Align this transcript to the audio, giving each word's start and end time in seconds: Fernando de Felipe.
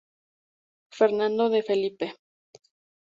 Fernando 0.97 1.43
de 1.53 1.61
Felipe. 1.67 2.07